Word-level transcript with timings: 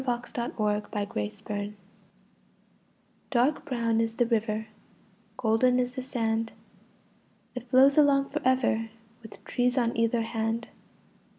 [Pg 0.01 0.25
17] 0.25 0.55
WHERE 0.57 0.81
GO 0.81 1.03
THE 1.03 1.05
BOATS? 1.05 1.73
Dark 3.29 3.65
brown 3.65 4.01
is 4.01 4.15
the 4.15 4.25
river, 4.25 4.65
Golden 5.37 5.77
is 5.79 5.93
the 5.93 6.01
sand. 6.01 6.53
It 7.53 7.65
flows 7.65 7.99
along 7.99 8.31
for 8.31 8.41
ever, 8.43 8.89
With 9.21 9.45
trees 9.45 9.77
on 9.77 9.95
either 9.95 10.23
hand. 10.23 10.69